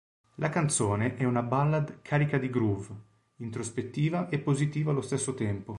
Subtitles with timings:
[0.37, 2.87] La canzone è una ballad carica di groove,
[3.35, 5.69] introspettiva e positiva allo stesso tempo.